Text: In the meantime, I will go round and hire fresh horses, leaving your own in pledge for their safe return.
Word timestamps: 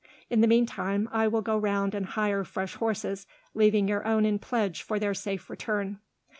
In 0.31 0.41
the 0.41 0.47
meantime, 0.47 1.07
I 1.11 1.27
will 1.27 1.43
go 1.43 1.55
round 1.55 1.93
and 1.93 2.07
hire 2.07 2.43
fresh 2.43 2.73
horses, 2.73 3.27
leaving 3.53 3.87
your 3.87 4.03
own 4.07 4.25
in 4.25 4.39
pledge 4.39 4.81
for 4.81 4.97
their 4.97 5.13
safe 5.13 5.47
return. 5.47 5.99